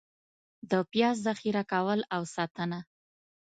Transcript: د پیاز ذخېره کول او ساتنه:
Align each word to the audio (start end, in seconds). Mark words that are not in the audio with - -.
د 0.69 0.71
پیاز 0.91 1.15
ذخېره 1.25 1.63
کول 1.71 1.99
او 2.15 2.21
ساتنه: 2.35 2.79